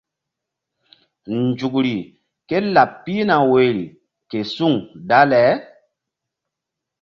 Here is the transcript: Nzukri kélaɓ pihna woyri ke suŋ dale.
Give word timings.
Nzukri 1.41 1.95
kélaɓ 2.47 2.89
pihna 3.03 3.35
woyri 3.49 3.85
ke 4.29 4.39
suŋ 4.53 4.73
dale. 5.07 5.43